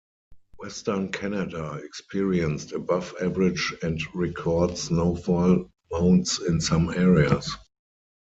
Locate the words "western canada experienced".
0.57-2.71